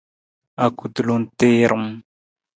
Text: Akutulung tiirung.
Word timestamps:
Akutulung 0.65 1.23
tiirung. 1.37 1.85